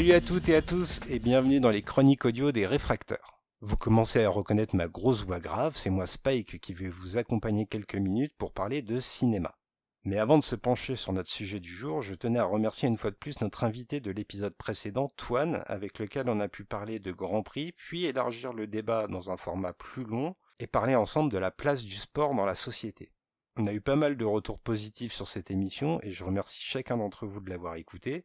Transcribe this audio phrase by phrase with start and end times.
[0.00, 3.42] Salut à toutes et à tous et bienvenue dans les chroniques audio des réfracteurs.
[3.60, 7.66] Vous commencez à reconnaître ma grosse voix grave, c'est moi Spike qui vais vous accompagner
[7.66, 9.58] quelques minutes pour parler de cinéma.
[10.04, 12.96] Mais avant de se pencher sur notre sujet du jour, je tenais à remercier une
[12.96, 16.98] fois de plus notre invité de l'épisode précédent, Toine, avec lequel on a pu parler
[16.98, 21.30] de Grand Prix, puis élargir le débat dans un format plus long et parler ensemble
[21.30, 23.12] de la place du sport dans la société.
[23.56, 26.96] On a eu pas mal de retours positifs sur cette émission et je remercie chacun
[26.96, 28.24] d'entre vous de l'avoir écouté.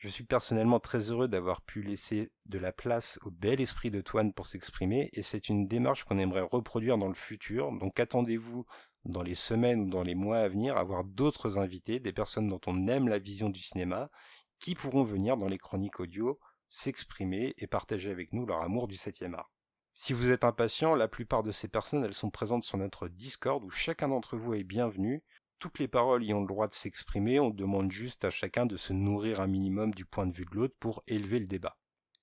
[0.00, 4.00] Je suis personnellement très heureux d'avoir pu laisser de la place au bel esprit de
[4.00, 8.64] Toine pour s'exprimer et c'est une démarche qu'on aimerait reproduire dans le futur, donc attendez-vous
[9.04, 12.62] dans les semaines ou dans les mois à venir, avoir d'autres invités, des personnes dont
[12.66, 14.10] on aime la vision du cinéma,
[14.58, 18.96] qui pourront venir dans les chroniques audio s'exprimer et partager avec nous leur amour du
[18.96, 19.50] 7 art.
[19.92, 23.62] Si vous êtes impatient, la plupart de ces personnes, elles sont présentes sur notre Discord
[23.62, 25.22] où chacun d'entre vous est bienvenu.
[25.60, 28.78] Toutes les paroles y ont le droit de s'exprimer, on demande juste à chacun de
[28.78, 31.76] se nourrir un minimum du point de vue de l'autre pour élever le débat.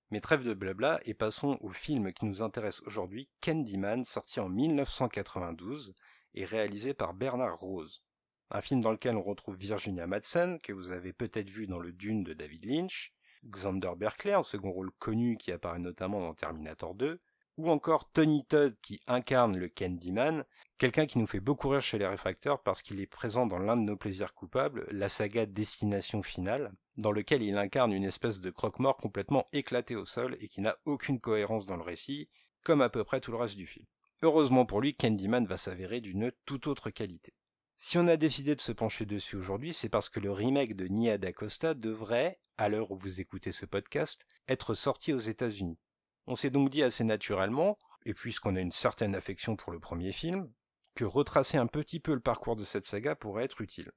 [0.09, 4.49] Mais trêve de blabla et passons au film qui nous intéresse aujourd'hui, Candyman, sorti en
[4.49, 5.93] 1992,
[6.33, 8.03] et réalisé par Bernard Rose.
[8.49, 11.91] Un film dans lequel on retrouve Virginia Madsen, que vous avez peut-être vu dans le
[11.91, 13.13] Dune de David Lynch,
[13.45, 17.21] Xander Berkeley, un second rôle connu qui apparaît notamment dans Terminator 2,
[17.57, 20.45] ou encore Tony Todd qui incarne le Candyman,
[20.77, 23.75] quelqu'un qui nous fait beaucoup rire chez les réfracteurs parce qu'il est présent dans l'un
[23.75, 28.51] de nos plaisirs coupables, la saga Destination Finale, dans lequel il incarne une espèce de
[28.51, 32.29] croque-mort complètement éclaté au sol et qui n'a aucune cohérence dans le récit,
[32.63, 33.85] comme à peu près tout le reste du film.
[34.21, 37.33] Heureusement pour lui, Candyman va s'avérer d'une toute autre qualité.
[37.75, 40.87] Si on a décidé de se pencher dessus aujourd'hui, c'est parce que le remake de
[40.87, 45.77] Nia d'Acosta devrait, à l'heure où vous écoutez ce podcast, être sorti aux États-Unis.
[46.27, 50.11] On s'est donc dit assez naturellement, et puisqu'on a une certaine affection pour le premier
[50.11, 50.51] film,
[50.93, 53.91] que retracer un petit peu le parcours de cette saga pourrait être utile.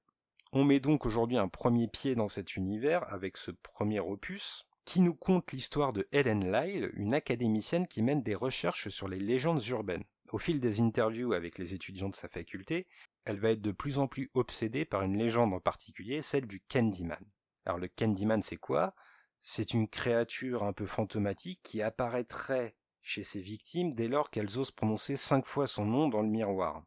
[0.53, 5.01] On met donc aujourd'hui un premier pied dans cet univers avec ce premier opus, qui
[5.01, 9.65] nous conte l'histoire de Helen Lyle, une académicienne qui mène des recherches sur les légendes
[9.67, 10.05] urbaines.
[10.33, 12.87] Au fil des interviews avec les étudiants de sa faculté,
[13.25, 16.61] elle va être de plus en plus obsédée par une légende en particulier, celle du
[16.69, 17.25] Candyman.
[17.65, 18.95] Alors le Candyman c'est quoi?
[19.43, 24.71] C'est une créature un peu fantomatique qui apparaîtrait chez ses victimes dès lors qu'elles osent
[24.71, 26.85] prononcer cinq fois son nom dans le miroir.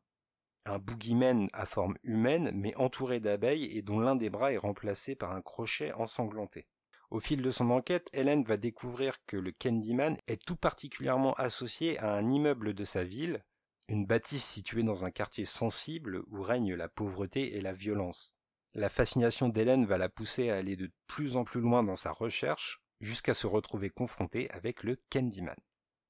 [0.66, 5.16] Un boogeyman à forme humaine mais entouré d'abeilles et dont l'un des bras est remplacé
[5.16, 6.68] par un crochet ensanglanté.
[7.10, 12.00] Au fil de son enquête, Hélène va découvrir que le Candyman est tout particulièrement associé
[12.00, 13.44] à un immeuble de sa ville,
[13.90, 18.34] une bâtisse située dans un quartier sensible où règne la pauvreté et la violence.
[18.76, 22.12] La fascination d'Hélène va la pousser à aller de plus en plus loin dans sa
[22.12, 25.56] recherche, jusqu'à se retrouver confrontée avec le Candyman.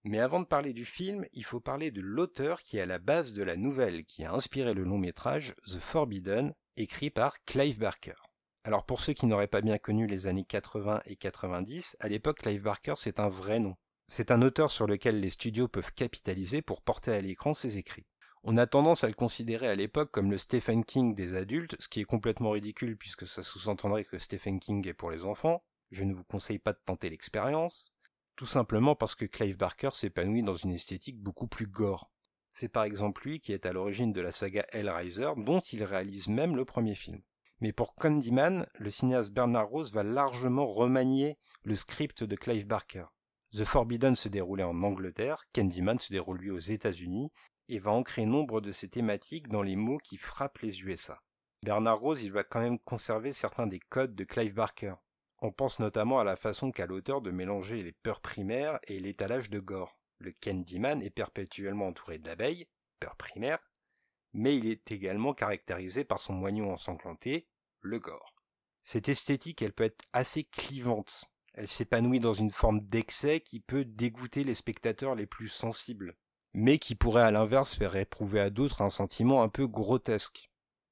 [0.06, 3.00] Mais avant de parler du film, il faut parler de l'auteur qui est à la
[3.00, 7.80] base de la nouvelle qui a inspiré le long métrage The Forbidden, écrit par Clive
[7.80, 8.16] Barker.
[8.64, 12.40] Alors pour ceux qui n'auraient pas bien connu les années 80 et 90, à l'époque
[12.40, 13.76] Clive Barker c'est un vrai nom.
[14.08, 18.06] C'est un auteur sur lequel les studios peuvent capitaliser pour porter à l'écran ses écrits.
[18.46, 21.88] On a tendance à le considérer à l'époque comme le Stephen King des adultes, ce
[21.88, 25.64] qui est complètement ridicule puisque ça sous-entendrait que Stephen King est pour les enfants.
[25.92, 27.94] Je ne vous conseille pas de tenter l'expérience.
[28.36, 32.12] Tout simplement parce que Clive Barker s'épanouit dans une esthétique beaucoup plus gore.
[32.50, 36.28] C'est par exemple lui qui est à l'origine de la saga Hellraiser, dont il réalise
[36.28, 37.22] même le premier film.
[37.62, 43.06] Mais pour Candyman, le cinéaste Bernard Rose va largement remanier le script de Clive Barker.
[43.54, 47.32] The Forbidden se déroulait en Angleterre, Candyman se déroule lui aux États-Unis,
[47.70, 51.22] et va ancrer nombre de ses thématiques dans les mots qui frappent les USA.
[51.64, 54.96] Bernard Rose, il va quand même conserver certains des codes de Clive Barker.
[55.40, 59.50] On pense notamment à la façon qu'a l'auteur de mélanger les peurs primaires et l'étalage
[59.50, 59.98] de gore.
[60.20, 62.68] Le Candyman est perpétuellement entouré d'abeilles,
[63.00, 63.60] peur primaire,
[64.34, 67.48] mais il est également caractérisé par son moignon ensanglanté,
[67.82, 68.34] le gore.
[68.84, 71.26] Cette esthétique, elle peut être assez clivante.
[71.54, 76.18] Elle s'épanouit dans une forme d'excès qui peut dégoûter les spectateurs les plus sensibles,
[76.54, 80.50] mais qui pourrait à l'inverse faire éprouver à d'autres un sentiment un peu grotesque.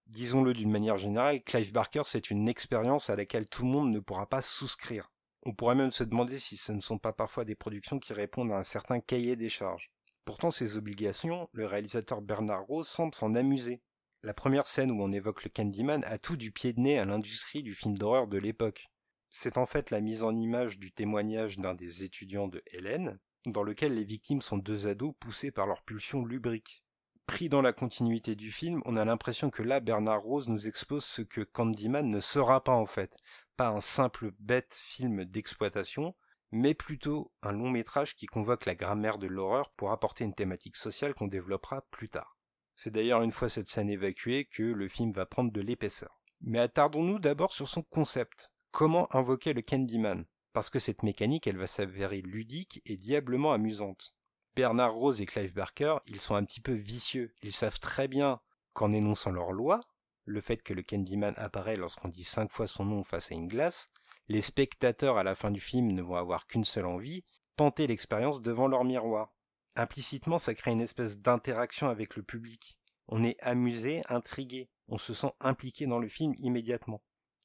[0.07, 3.99] Disons-le d'une manière générale, Clive Barker c'est une expérience à laquelle tout le monde ne
[3.99, 5.11] pourra pas souscrire.
[5.43, 8.51] On pourrait même se demander si ce ne sont pas parfois des productions qui répondent
[8.51, 9.91] à un certain cahier des charges.
[10.25, 13.81] Pourtant ces obligations, le réalisateur Bernard Rose semble s'en amuser.
[14.23, 17.05] La première scène où on évoque le Candyman a tout du pied de nez à
[17.05, 18.91] l'industrie du film d'horreur de l'époque.
[19.29, 23.63] C'est en fait la mise en image du témoignage d'un des étudiants de Hélène, dans
[23.63, 26.83] lequel les victimes sont deux ados poussés par leur pulsion lubrique.
[27.25, 31.05] Pris dans la continuité du film, on a l'impression que là Bernard Rose nous expose
[31.05, 33.15] ce que Candyman ne sera pas en fait,
[33.55, 36.15] pas un simple bête film d'exploitation,
[36.51, 40.75] mais plutôt un long métrage qui convoque la grammaire de l'horreur pour apporter une thématique
[40.75, 42.37] sociale qu'on développera plus tard.
[42.75, 46.21] C'est d'ailleurs une fois cette scène évacuée que le film va prendre de l'épaisseur.
[46.41, 48.51] Mais attardons-nous d'abord sur son concept.
[48.71, 50.25] Comment invoquer le Candyman?
[50.53, 54.13] Parce que cette mécanique, elle va s'avérer ludique et diablement amusante.
[54.55, 57.33] Bernard Rose et Clive Barker, ils sont un petit peu vicieux.
[57.41, 58.41] Ils savent très bien
[58.73, 59.79] qu'en énonçant leur loi,
[60.25, 63.47] le fait que le Candyman apparaît lorsqu'on dit cinq fois son nom face à une
[63.47, 63.87] glace,
[64.27, 67.23] les spectateurs à la fin du film ne vont avoir qu'une seule envie,
[67.55, 69.33] tenter l'expérience devant leur miroir.
[69.75, 72.77] Implicitement, ça crée une espèce d'interaction avec le public.
[73.07, 77.01] On est amusé, intrigué, on se sent impliqué dans le film immédiatement.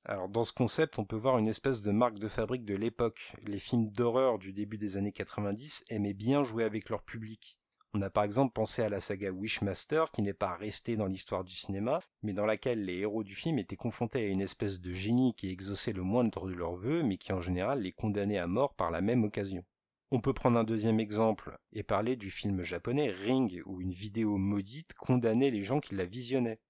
[0.08, 3.32] Alors dans ce concept, on peut voir une espèce de marque de fabrique de l'époque.
[3.44, 7.58] Les films d'horreur du début des années 90 aimaient bien jouer avec leur public.
[7.92, 11.42] On a par exemple pensé à la saga Wishmaster, qui n'est pas restée dans l'histoire
[11.42, 14.92] du cinéma, mais dans laquelle les héros du film étaient confrontés à une espèce de
[14.92, 18.46] génie qui exauçait le moindre de leurs vœux, mais qui en général les condamnait à
[18.46, 19.64] mort par la même occasion.
[20.12, 24.36] On peut prendre un deuxième exemple et parler du film japonais Ring, où une vidéo
[24.36, 26.60] maudite condamnait les gens qui la visionnaient.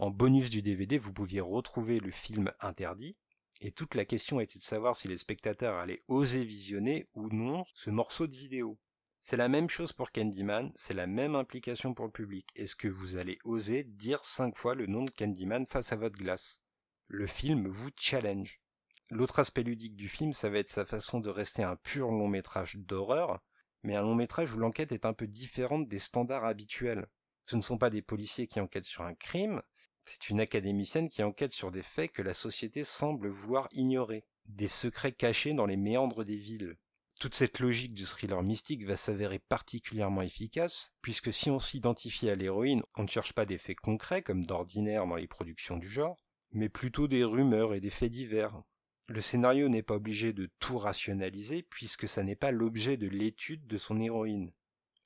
[0.00, 3.18] En bonus du DVD, vous pouviez retrouver le film interdit,
[3.60, 7.66] et toute la question était de savoir si les spectateurs allaient oser visionner ou non
[7.74, 8.78] ce morceau de vidéo.
[9.18, 12.48] C'est la même chose pour Candyman, c'est la même implication pour le public.
[12.56, 16.16] Est-ce que vous allez oser dire cinq fois le nom de Candyman face à votre
[16.16, 16.62] glace?
[17.06, 18.62] Le film vous challenge.
[19.10, 22.28] L'autre aspect ludique du film, ça va être sa façon de rester un pur long
[22.28, 23.42] métrage d'horreur,
[23.82, 27.06] mais un long métrage où l'enquête est un peu différente des standards habituels.
[27.44, 29.60] Ce ne sont pas des policiers qui enquêtent sur un crime,
[30.04, 34.68] c'est une académicienne qui enquête sur des faits que la société semble vouloir ignorer, des
[34.68, 36.76] secrets cachés dans les méandres des villes.
[37.20, 42.34] Toute cette logique du thriller mystique va s'avérer particulièrement efficace, puisque si on s'identifie à
[42.34, 46.16] l'héroïne, on ne cherche pas des faits concrets comme d'ordinaire dans les productions du genre,
[46.52, 48.62] mais plutôt des rumeurs et des faits divers.
[49.08, 53.66] Le scénario n'est pas obligé de tout rationaliser, puisque ça n'est pas l'objet de l'étude
[53.66, 54.52] de son héroïne.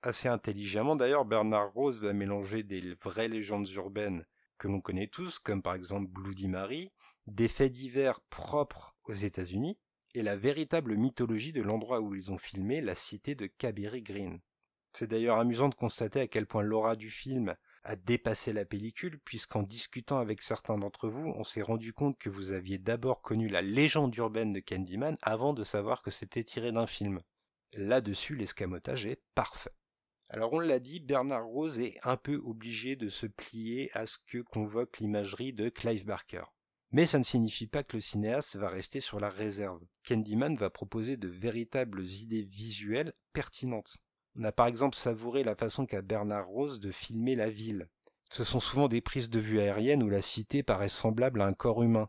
[0.02, 4.24] Assez intelligemment d'ailleurs, Bernard Rose va mélanger des vraies légendes urbaines
[4.58, 6.92] que l'on connaît tous, comme par exemple Bloody Mary,
[7.26, 9.78] des faits divers propres aux États-Unis,
[10.14, 14.40] et la véritable mythologie de l'endroit où ils ont filmé la cité de Cabiri Green.
[14.92, 19.18] C'est d'ailleurs amusant de constater à quel point l'aura du film a dépassé la pellicule,
[19.24, 23.48] puisqu'en discutant avec certains d'entre vous, on s'est rendu compte que vous aviez d'abord connu
[23.48, 27.20] la légende urbaine de Candyman avant de savoir que c'était tiré d'un film.
[27.72, 29.72] Là-dessus, l'escamotage est parfait.
[30.28, 34.18] Alors on l'a dit, Bernard Rose est un peu obligé de se plier à ce
[34.26, 36.44] que convoque l'imagerie de Clive Barker.
[36.92, 39.84] Mais ça ne signifie pas que le cinéaste va rester sur la réserve.
[40.06, 43.96] Candyman va proposer de véritables idées visuelles pertinentes.
[44.36, 47.88] On a par exemple savouré la façon qu'a Bernard Rose de filmer la ville.
[48.30, 51.52] Ce sont souvent des prises de vue aériennes où la cité paraît semblable à un
[51.52, 52.08] corps humain.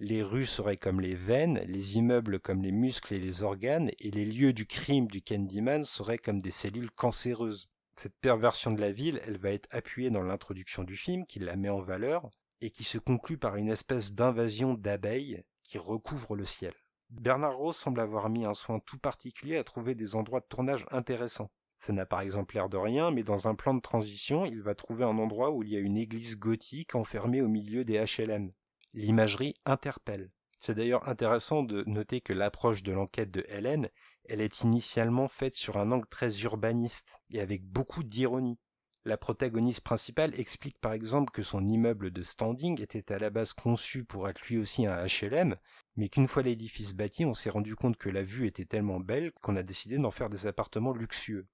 [0.00, 4.10] Les rues seraient comme les veines, les immeubles comme les muscles et les organes, et
[4.10, 7.68] les lieux du crime du Candyman seraient comme des cellules cancéreuses.
[7.94, 11.54] Cette perversion de la ville, elle va être appuyée dans l'introduction du film, qui la
[11.54, 12.28] met en valeur,
[12.60, 16.72] et qui se conclut par une espèce d'invasion d'abeilles qui recouvre le ciel.
[17.10, 20.86] Bernard Rose semble avoir mis un soin tout particulier à trouver des endroits de tournage
[20.90, 21.52] intéressants.
[21.78, 24.74] Ça n'a par exemple l'air de rien, mais dans un plan de transition, il va
[24.74, 28.50] trouver un endroit où il y a une église gothique enfermée au milieu des HLM
[28.94, 30.30] l'imagerie interpelle.
[30.58, 33.90] C'est d'ailleurs intéressant de noter que l'approche de l'enquête de Hélène,
[34.28, 38.58] elle est initialement faite sur un angle très urbaniste et avec beaucoup d'ironie.
[39.04, 43.52] La protagoniste principale explique par exemple que son immeuble de standing était à la base
[43.52, 45.56] conçu pour être lui aussi un HLM,
[45.96, 49.32] mais qu'une fois l'édifice bâti, on s'est rendu compte que la vue était tellement belle
[49.42, 51.46] qu'on a décidé d'en faire des appartements luxueux.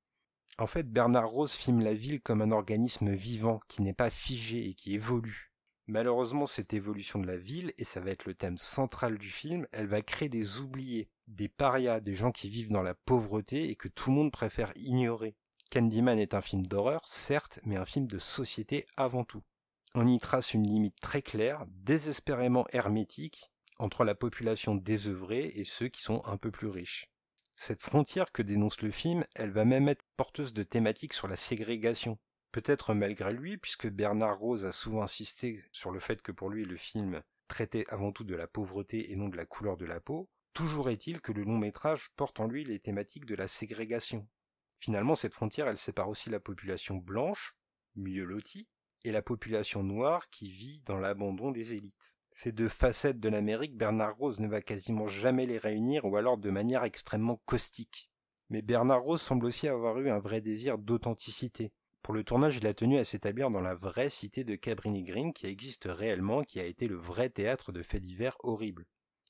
[0.59, 4.69] En fait, Bernard Rose filme la ville comme un organisme vivant qui n'est pas figé
[4.69, 5.50] et qui évolue.
[5.91, 9.67] Malheureusement, cette évolution de la ville, et ça va être le thème central du film,
[9.73, 13.75] elle va créer des oubliés, des parias, des gens qui vivent dans la pauvreté et
[13.75, 15.35] que tout le monde préfère ignorer.
[15.73, 19.43] Candyman est un film d'horreur, certes, mais un film de société avant tout.
[19.97, 25.89] On y trace une limite très claire, désespérément hermétique, entre la population désœuvrée et ceux
[25.89, 27.11] qui sont un peu plus riches.
[27.57, 31.35] Cette frontière que dénonce le film, elle va même être porteuse de thématiques sur la
[31.35, 32.17] ségrégation,
[32.53, 36.65] Peut-être malgré lui, puisque Bernard Rose a souvent insisté sur le fait que pour lui
[36.65, 40.01] le film traitait avant tout de la pauvreté et non de la couleur de la
[40.01, 44.29] peau, toujours est-il que le long métrage porte en lui les thématiques de la ségrégation.
[44.79, 47.57] Finalement, cette frontière, elle sépare aussi la population blanche,
[47.97, 48.67] mieux lotie,
[49.05, 52.19] et la population noire qui vit dans l'abandon des élites.
[52.33, 56.39] Ces deux facettes de l'Amérique, Bernard Rose ne va quasiment jamais les réunir ou alors
[56.39, 58.11] de manière extrêmement caustique.
[58.49, 61.73] Mais Bernard Rose semble aussi avoir eu un vrai désir d'authenticité.
[62.03, 65.33] Pour le tournage, il a tenu à s'établir dans la vraie cité de Cabrini Green
[65.33, 68.87] qui existe réellement, qui a été le vrai théâtre de faits divers horribles.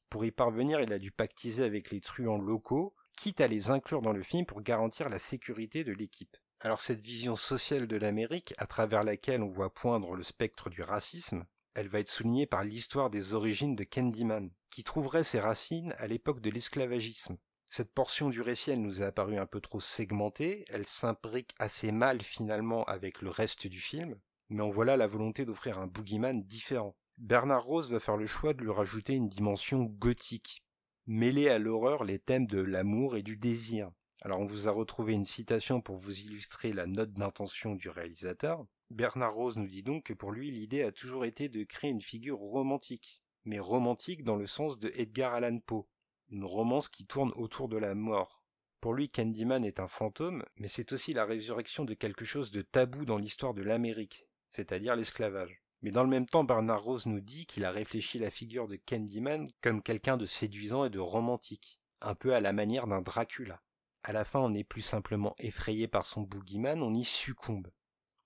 [0.08, 4.02] Pour y parvenir, il a dû pactiser avec les truands locaux, quitte à les inclure
[4.02, 6.36] dans le film pour garantir la sécurité de l'équipe.
[6.60, 10.82] Alors cette vision sociale de l'Amérique, à travers laquelle on voit poindre le spectre du
[10.82, 15.94] racisme, elle va être soulignée par l'histoire des origines de Candyman, qui trouverait ses racines
[15.98, 17.38] à l'époque de l'esclavagisme.
[17.72, 22.20] Cette portion du récit, nous a apparu un peu trop segmentée, elle s'imbrique assez mal
[22.20, 26.96] finalement avec le reste du film, mais en voilà la volonté d'offrir un boogeyman différent.
[27.16, 30.64] Bernard Rose va faire le choix de lui rajouter une dimension gothique,
[31.06, 33.92] mêler à l'horreur les thèmes de l'amour et du désir.
[34.22, 38.66] Alors on vous a retrouvé une citation pour vous illustrer la note d'intention du réalisateur.
[38.90, 42.02] Bernard Rose nous dit donc que pour lui l'idée a toujours été de créer une
[42.02, 45.86] figure romantique, mais romantique dans le sens de Edgar Allan Poe,
[46.30, 48.42] une romance qui tourne autour de la mort.
[48.80, 52.62] Pour lui, Candyman est un fantôme, mais c'est aussi la résurrection de quelque chose de
[52.62, 55.62] tabou dans l'histoire de l'Amérique, c'est-à-dire l'esclavage.
[55.82, 58.76] Mais dans le même temps, Bernard Rose nous dit qu'il a réfléchi la figure de
[58.76, 63.58] Candyman comme quelqu'un de séduisant et de romantique, un peu à la manière d'un Dracula.
[64.02, 67.70] À la fin, on n'est plus simplement effrayé par son boogeyman, on y succombe.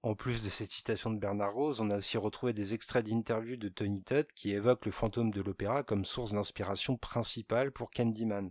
[0.04, 3.56] En plus de cette citation de Bernard Rose, on a aussi retrouvé des extraits d'interviews
[3.56, 8.50] de Tony Todd qui évoquent le fantôme de l'opéra comme source d'inspiration principale pour Candyman.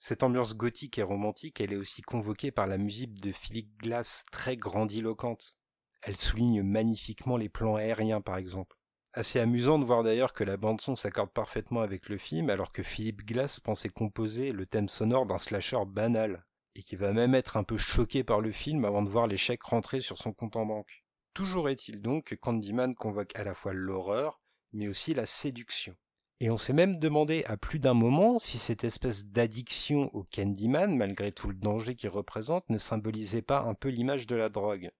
[0.00, 4.24] Cette ambiance gothique et romantique, elle est aussi convoquée par la musique de Philip Glass
[4.32, 5.58] très grandiloquente.
[6.02, 8.76] Elle souligne magnifiquement les plans aériens par exemple.
[9.12, 12.72] Assez amusant de voir d'ailleurs que la bande son s'accorde parfaitement avec le film alors
[12.72, 17.34] que Philip Glass pensait composer le thème sonore d'un slasher banal et qui va même
[17.34, 20.56] être un peu choqué par le film avant de voir l'échec rentrer sur son compte
[20.56, 21.04] en banque.
[21.34, 24.40] Toujours est-il donc que Candyman convoque à la fois l'horreur,
[24.72, 25.96] mais aussi la séduction.
[26.40, 30.96] Et on s'est même demandé à plus d'un moment si cette espèce d'addiction au Candyman,
[30.96, 34.90] malgré tout le danger qu'il représente, ne symbolisait pas un peu l'image de la drogue.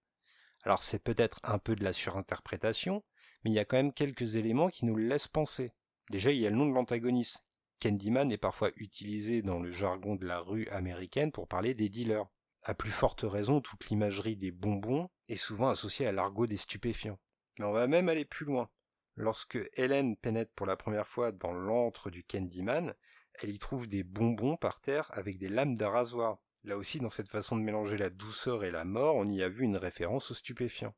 [0.63, 3.03] Alors c'est peut-être un peu de la surinterprétation,
[3.43, 5.73] mais il y a quand même quelques éléments qui nous le laissent penser.
[6.11, 7.43] Déjà, il y a le nom de l'antagoniste,
[7.81, 12.27] Candyman est parfois utilisé dans le jargon de la rue américaine pour parler des dealers.
[12.61, 17.17] À plus forte raison, toute l'imagerie des bonbons est souvent associée à l'argot des stupéfiants.
[17.57, 18.69] Mais on va même aller plus loin.
[19.15, 22.93] Lorsque Hélène pénètre pour la première fois dans l'antre du Candyman,
[23.41, 26.37] elle y trouve des bonbons par terre avec des lames de rasoir.
[26.63, 29.49] Là aussi, dans cette façon de mélanger la douceur et la mort, on y a
[29.49, 30.93] vu une référence aux stupéfiants.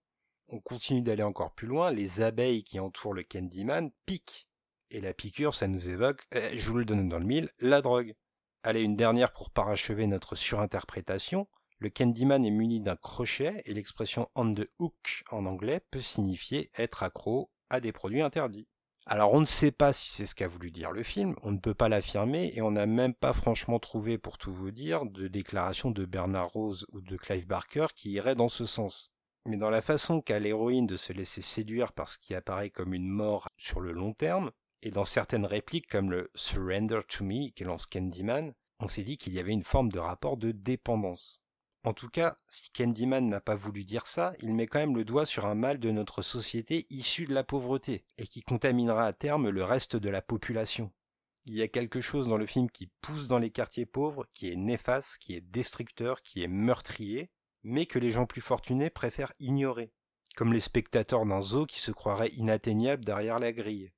[0.50, 4.48] On continue d'aller encore plus loin, les abeilles qui entourent le Candyman piquent
[4.94, 7.82] et la piqûre, ça nous évoque, eh, je vous le donne dans le mille, la
[7.82, 8.16] drogue.
[8.62, 11.48] Allez, une dernière pour parachever notre surinterprétation.
[11.80, 16.72] Le Candyman est muni d'un crochet et l'expression on the hook en anglais peut signifier
[16.78, 18.68] être accro à des produits interdits.
[19.06, 21.58] Alors on ne sait pas si c'est ce qu'a voulu dire le film, on ne
[21.58, 25.28] peut pas l'affirmer et on n'a même pas franchement trouvé, pour tout vous dire, de
[25.28, 29.12] déclaration de Bernard Rose ou de Clive Barker qui irait dans ce sens.
[29.46, 32.94] Mais dans la façon qu'a l'héroïne de se laisser séduire par ce qui apparaît comme
[32.94, 34.52] une mort sur le long terme,
[34.84, 39.18] et dans certaines répliques comme le Surrender to Me que lance Candyman, on s'est dit
[39.18, 41.42] qu'il y avait une forme de rapport de dépendance.
[41.86, 45.06] En tout cas, si Candyman n'a pas voulu dire ça, il met quand même le
[45.06, 49.14] doigt sur un mal de notre société issu de la pauvreté, et qui contaminera à
[49.14, 50.92] terme le reste de la population.
[51.46, 54.50] Il y a quelque chose dans le film qui pousse dans les quartiers pauvres, qui
[54.50, 57.32] est néfaste, qui est destructeur, qui est meurtrier,
[57.64, 59.94] mais que les gens plus fortunés préfèrent ignorer,
[60.36, 63.92] comme les spectateurs d'un zoo qui se croiraient inatteignables derrière la grille.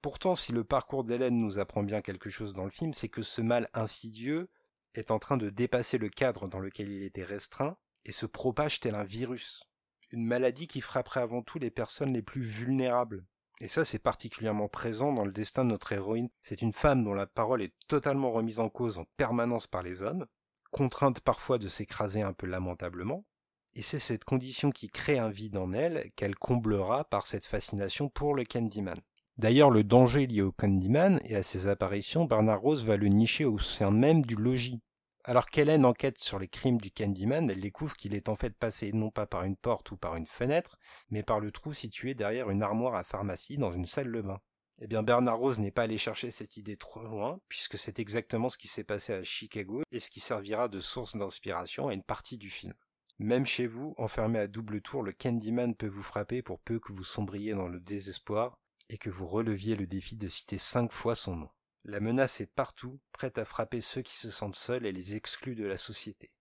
[0.00, 3.22] Pourtant, si le parcours d'Hélène nous apprend bien quelque chose dans le film, c'est que
[3.22, 4.48] ce mal insidieux
[4.94, 8.80] est en train de dépasser le cadre dans lequel il était restreint et se propage
[8.80, 9.64] tel un virus.
[10.10, 13.26] Une maladie qui frapperait avant tout les personnes les plus vulnérables.
[13.60, 16.30] Et ça, c'est particulièrement présent dans le destin de notre héroïne.
[16.42, 20.02] C'est une femme dont la parole est totalement remise en cause en permanence par les
[20.02, 20.26] hommes,
[20.70, 23.26] contrainte parfois de s'écraser un peu lamentablement,
[23.74, 28.08] et c'est cette condition qui crée un vide en elle qu'elle comblera par cette fascination
[28.08, 28.98] pour le Candyman.
[29.38, 33.44] D'ailleurs, le danger lié au Candyman et à ses apparitions, Bernard Rose va le nicher
[33.44, 34.80] au sein même du logis.
[35.22, 38.90] Alors qu'Hélène enquête sur les crimes du Candyman, elle découvre qu'il est en fait passé
[38.92, 40.76] non pas par une porte ou par une fenêtre,
[41.10, 44.40] mais par le trou situé derrière une armoire à pharmacie dans une salle de bain.
[44.80, 48.48] Eh bien, Bernard Rose n'est pas allé chercher cette idée trop loin, puisque c'est exactement
[48.48, 52.02] ce qui s'est passé à Chicago et ce qui servira de source d'inspiration à une
[52.02, 52.74] partie du film.
[53.20, 56.92] Même chez vous, enfermé à double tour, le Candyman peut vous frapper pour peu que
[56.92, 61.14] vous sombriez dans le désespoir, et que vous releviez le défi de citer cinq fois
[61.14, 61.50] son nom.
[61.84, 65.54] La menace est partout, prête à frapper ceux qui se sentent seuls et les exclus
[65.54, 66.32] de la société.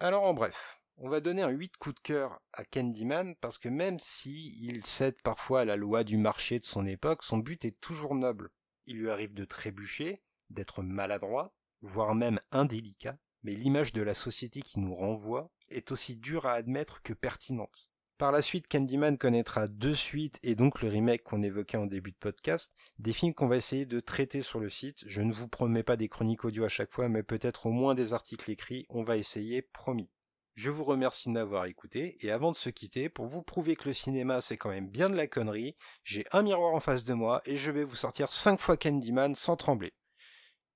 [0.00, 3.68] Alors en bref, on va donner un 8 coups de cœur à Candyman parce que
[3.68, 7.64] même si il cède parfois à la loi du marché de son époque, son but
[7.64, 8.50] est toujours noble.
[8.86, 14.62] Il lui arrive de trébucher, d'être maladroit, voire même indélicat, mais l'image de la société
[14.62, 17.87] qui nous renvoie est aussi dure à admettre que pertinente.
[18.18, 22.10] Par la suite, Candyman connaîtra deux suites et donc le remake qu'on évoquait en début
[22.10, 25.04] de podcast, des films qu'on va essayer de traiter sur le site.
[25.06, 27.94] Je ne vous promets pas des chroniques audio à chaque fois, mais peut-être au moins
[27.94, 30.10] des articles écrits, on va essayer, promis.
[30.56, 33.86] Je vous remercie de m'avoir écouté, et avant de se quitter, pour vous prouver que
[33.86, 37.14] le cinéma c'est quand même bien de la connerie, j'ai un miroir en face de
[37.14, 39.92] moi et je vais vous sortir 5 fois Candyman sans trembler.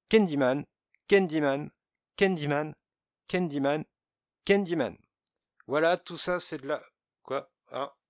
[0.08, 0.64] Candyman,
[1.08, 1.72] Candyman,
[2.16, 2.72] Candyman,
[3.26, 3.84] Candyman,
[4.46, 4.96] Candyman.
[5.66, 6.80] Voilà, tout ça c'est de la...
[7.72, 8.01] Quoi Ah